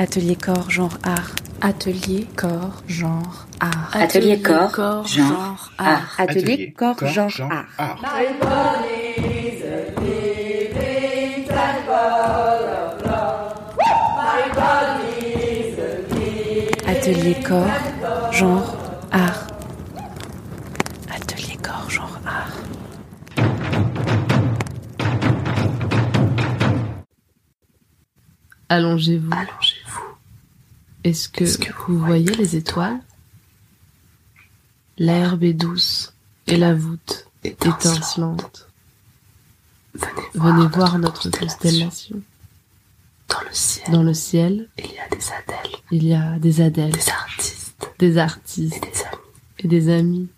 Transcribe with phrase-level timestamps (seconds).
[0.00, 1.34] Atelier corps, genre art.
[1.60, 3.90] Atelier corps, genre art.
[3.96, 6.14] Atelier corps, genre art.
[6.18, 7.26] Atelier corps, genre
[7.80, 7.98] art.
[16.86, 18.76] Atelier corps, genre
[19.12, 19.46] art.
[21.10, 22.56] Atelier corps, genre art.
[28.68, 29.30] Allongez-vous.
[31.08, 31.44] Est-ce que,
[31.88, 33.00] vous voyez les étoiles?
[34.98, 36.12] L'herbe est douce
[36.46, 38.68] et la voûte étincelante.
[40.34, 42.20] Venez, voir, notre constellation.
[43.28, 46.60] Dans le ciel, Dans le ciel, il y a des adèles, il y a des
[46.60, 47.58] adèles, des artistes
[47.98, 49.18] des artistes et des amis.
[49.58, 50.28] et des amis.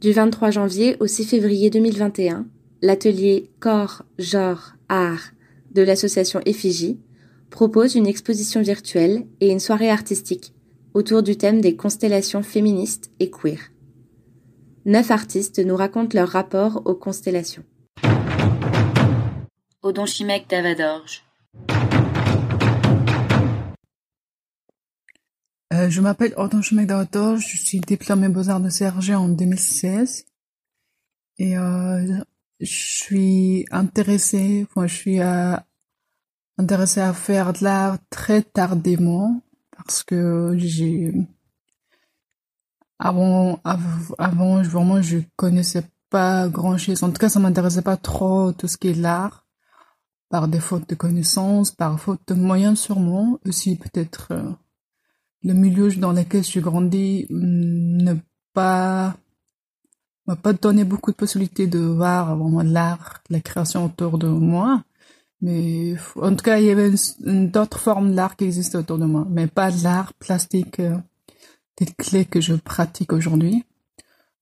[0.00, 2.46] Du 23 janvier au 6 février 2021,
[2.82, 5.30] l'atelier Corps, Genre, Art
[5.74, 6.98] de l'association Effigie
[7.54, 10.52] propose une exposition virtuelle et une soirée artistique
[10.92, 13.70] autour du thème des constellations féministes et queer.
[14.86, 17.62] Neuf artistes nous racontent leur rapport aux constellations.
[19.82, 21.22] Odon Chimek d'Avadorge.
[25.72, 30.26] Euh, je m'appelle Odon Chimek d'Avadorge, je suis diplômée Beaux-Arts de CRG en 2016.
[31.38, 32.18] Et euh,
[32.58, 35.54] je suis intéressée, enfin, je suis euh,
[36.58, 39.40] intéressée à faire de l'art très tardivement
[39.76, 41.12] parce que j'ai
[42.98, 47.96] avant av- avant vraiment je connaissais pas grand chose en tout cas ça m'intéressait pas
[47.96, 49.40] trop tout ce qui est l'art.
[50.30, 53.38] Par des fautes de connaissances par faute de moyens sûrement.
[53.46, 54.50] Aussi peut-être euh,
[55.42, 57.40] le milieu dans lequel je suis grandi hum,
[58.02, 58.14] ne
[58.52, 59.16] pas
[60.26, 64.82] m'a pas donné beaucoup de possibilités de voir vraiment l'art la création autour de moi
[65.44, 69.26] mais en tout cas, il y avait d'autres formes d'art qui existaient autour de moi,
[69.28, 70.96] mais pas de l'art plastique euh,
[71.76, 73.62] tel clé que je pratique aujourd'hui.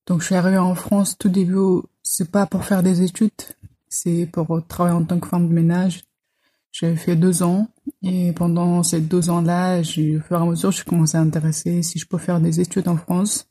[0.07, 3.31] Donc, je suis arrivée en France tout début, c'est pas pour faire des études,
[3.89, 6.05] c'est pour travailler en tant que femme de ménage.
[6.71, 7.67] J'avais fait deux ans,
[8.01, 11.99] et pendant ces deux ans-là, au fur et à mesure, je commençais à m'intéresser si
[11.99, 13.45] je peux faire des études en France.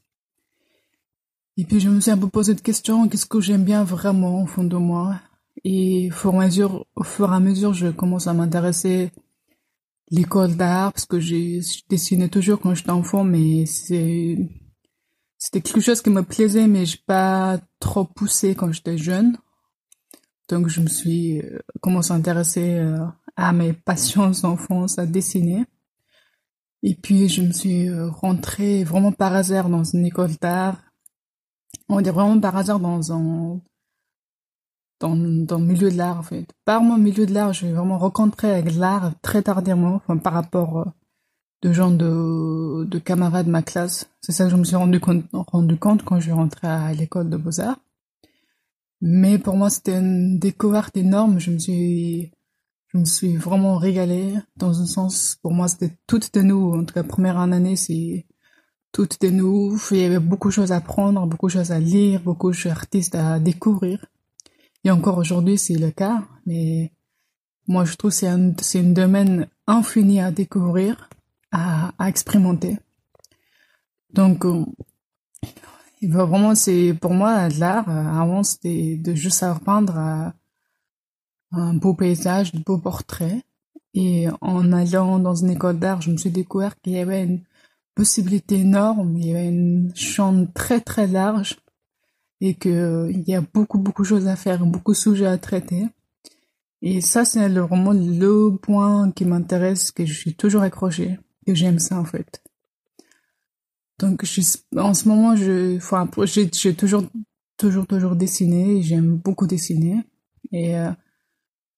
[1.58, 4.42] Et puis, je me suis un peu posé de questions, qu'est-ce que j'aime bien vraiment
[4.42, 5.20] au fond de moi?
[5.64, 9.12] Et au fur et à mesure, au fur et à mesure, je commence à m'intéresser
[10.10, 14.48] l'école d'art parce que j'ai je dessinais toujours quand j'étais enfant, mais c'était
[15.60, 19.36] quelque chose qui me plaisait, mais j'ai pas trop poussé quand j'étais jeune.
[20.48, 25.64] Donc je me suis euh, commencé à intéresser euh, à mes passions d'enfance, à dessiner.
[26.82, 30.76] Et puis je me suis euh, rentrée vraiment par hasard dans une école d'art.
[31.88, 33.60] On dire vraiment par hasard dans un
[35.08, 36.46] dans, le milieu de l'art, en.
[36.64, 40.78] Par mon milieu de l'art, j'ai vraiment rencontré avec l'art très tardivement, enfin, par rapport
[40.78, 40.84] euh,
[41.62, 44.08] de gens de, de camarades de ma classe.
[44.20, 46.92] C'est ça que je me suis rendu compte, rendu compte quand je suis rentrée à
[46.92, 47.80] l'école de beaux-arts.
[49.00, 51.41] Mais pour moi, c'était une découverte énorme.
[51.41, 52.30] Je me suis,
[52.88, 55.38] je me suis vraiment régalée dans un sens.
[55.42, 56.74] Pour moi, c'était tout de nous.
[56.74, 58.26] En tout cas, première année, c'est
[58.92, 59.76] tout de nous.
[59.91, 63.16] Il y avait beaucoup de choses à apprendre, beaucoup de choses à lire, beaucoup d'artistes
[63.16, 64.06] à découvrir.
[64.84, 66.93] Et encore aujourd'hui, c'est le cas, mais
[67.69, 71.09] moi, je trouve que c'est un, c'est un domaine infini à découvrir,
[71.53, 72.78] à, à expérimenter.
[74.12, 74.65] Donc, euh,
[76.03, 80.28] vraiment, c'est, pour moi, l'art, euh, avant, c'était de juste peindre euh,
[81.53, 83.42] un beau paysage, de beaux portraits.
[83.94, 87.42] Et en allant dans une école d'art, je me suis découvert qu'il y avait une
[87.94, 91.59] possibilité énorme, il y avait une champ très très large
[92.42, 95.38] et que euh, y a beaucoup beaucoup de choses à faire, beaucoup de sujets à
[95.38, 95.86] traiter.
[96.82, 101.78] Et ça c'est vraiment le point qui m'intéresse, que je suis toujours accrochée, que j'aime
[101.78, 102.42] ça en fait.
[103.98, 104.25] Donc
[104.76, 105.34] en ce moment
[105.76, 107.04] enfin j'ai toujours
[107.56, 110.03] toujours toujours dessiné, j'aime beaucoup dessiner
[110.50, 110.91] et euh,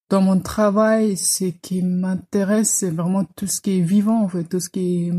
[0.09, 4.43] dans mon travail, ce qui m'intéresse, c'est vraiment tout ce qui est vivant, en fait,
[4.43, 5.11] tout ce qui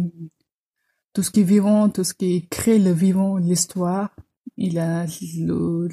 [1.12, 4.14] tout ce qui est vivant, tout ce qui crée le vivant, l'histoire.
[4.56, 5.06] Il a
[5.38, 5.88] le,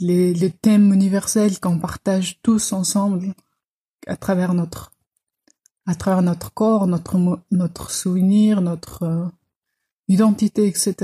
[0.00, 3.34] les, les thèmes universels qu'on partage tous ensemble
[4.06, 4.92] à travers notre,
[5.86, 7.18] à travers notre corps, notre,
[7.50, 9.26] notre souvenir, notre euh,
[10.08, 10.94] identité, etc.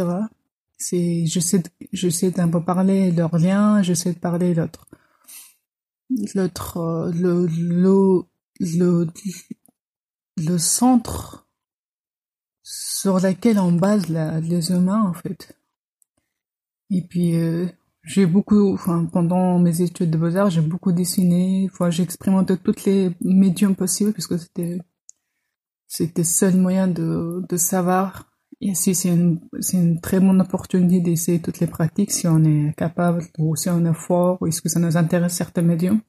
[0.79, 1.63] C'est, je sais,
[1.93, 4.87] je d'un peu parler leurs liens, je sais de parler l'autre
[6.35, 8.25] l'autre euh, le, le
[8.59, 9.07] le
[10.37, 11.47] le centre
[12.63, 15.57] sur lequel on base la, les humains en fait
[16.91, 17.67] et puis euh,
[18.03, 22.57] j'ai beaucoup enfin pendant mes études de beaux arts j'ai beaucoup dessiné enfin j'ai expérimenté
[22.57, 24.79] toutes les médiums possibles puisque c'était
[25.91, 28.27] c'était le seul moyen de, de savoir.
[28.61, 32.45] Et si c'est une, c'est une très bonne opportunité d'essayer toutes les pratiques, si on
[32.45, 36.01] est capable, ou si on est fort, ou est-ce que ça nous intéresse certains médiums.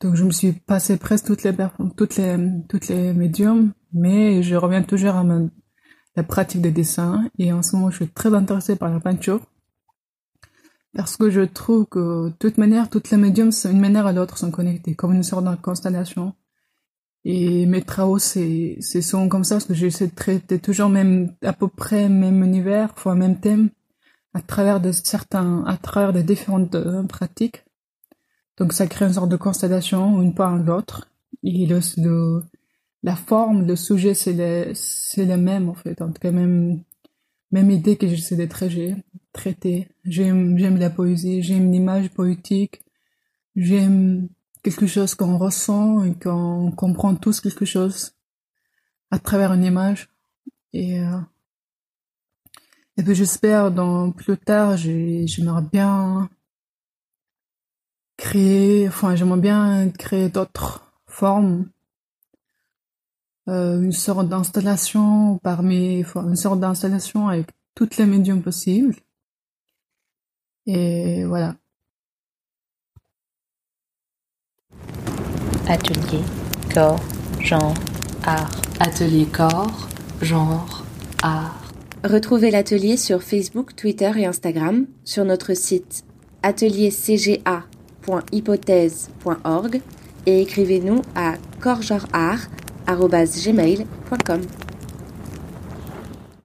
[0.00, 1.54] Donc je me suis passé presque toutes les
[1.96, 2.36] toutes les
[2.68, 5.24] toutes les médiums, mais je reviens toujours à
[6.16, 9.40] la pratique des dessins et en ce moment je suis très intéressée par la peinture
[10.94, 14.50] parce que je trouve que toute manière toutes les médiums une manière à l'autre sont
[14.50, 16.34] connectées comme une sorte de constellation
[17.24, 21.34] et mes travaux c'est c'est sont comme ça parce que j'essaie de traiter toujours même
[21.42, 23.70] à peu près même univers fois même thème
[24.34, 27.64] à travers de certains à travers des différentes euh, pratiques
[28.58, 31.08] donc ça crée une sorte de constellation une part l'autre.
[31.44, 32.42] Et le, le,
[33.02, 36.02] la forme, le sujet, c'est le, c'est le même en fait.
[36.02, 36.82] En tout cas, même,
[37.52, 38.96] même idée que j'essaie de traiter.
[40.04, 42.82] J'aime, j'aime la poésie, j'aime l'image poétique,
[43.56, 44.28] j'aime
[44.62, 48.12] quelque chose qu'on ressent et qu'on comprend tous quelque chose
[49.10, 50.08] à travers une image.
[50.72, 51.20] Et, euh,
[52.96, 56.28] et puis j'espère dans plus tard, j'aimerais bien
[58.16, 61.70] créer, enfin j'aimerais bien créer d'autres formes,
[63.48, 68.94] euh, une sorte d'installation parmi, enfin, une sorte d'installation avec toutes les médiums possibles.
[70.68, 71.56] Et voilà.
[75.66, 76.22] Atelier,
[76.72, 77.00] corps,
[77.40, 77.74] genre,
[78.24, 78.60] art.
[78.78, 79.88] Atelier corps,
[80.22, 80.84] genre,
[81.22, 81.72] art.
[82.04, 86.04] Retrouvez l'atelier sur Facebook, Twitter et Instagram, sur notre site
[86.44, 87.64] ateliercga.com
[88.32, 89.80] hypothèse.org
[90.26, 94.40] et écrivez-nous à corgenreart.gmail.com.